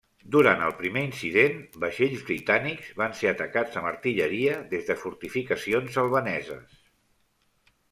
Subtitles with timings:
[0.35, 6.83] Durant el primer incident, vaixells britànics van ser atacats amb artilleria des de fortificacions albaneses.